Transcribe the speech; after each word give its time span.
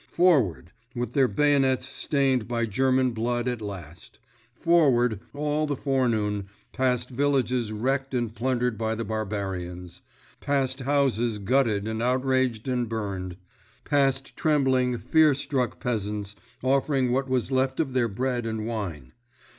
Forward, 0.09 0.71
with 0.95 1.13
their 1.13 1.27
bayonets 1.27 1.85
stained 1.87 2.47
by 2.47 2.65
German 2.65 3.11
blood 3.11 3.47
at 3.47 3.61
last. 3.61 4.17
Forward, 4.55 5.19
all 5.31 5.67
the 5.67 5.75
forenoon, 5.75 6.47
past 6.73 7.11
villages 7.11 7.71
wrecked 7.71 8.15
and 8.15 8.33
plundered 8.33 8.79
by 8.79 8.95
the 8.95 9.05
barbarians; 9.05 10.01
past 10.39 10.79
houses 10.79 11.37
gutted 11.37 11.87
and 11.87 12.01
outraged 12.01 12.67
and 12.67 12.89
burned; 12.89 13.37
past 13.85 14.35
trembling, 14.35 14.97
fear 14.97 15.35
struck 15.35 15.79
peasants 15.79 16.35
offering 16.63 17.11
what 17.11 17.29
was 17.29 17.51
left 17.51 17.79
of 17.79 17.93
their 17.93 18.07
bread 18.07 18.47
and 18.47 18.65
wine. 18.65 19.13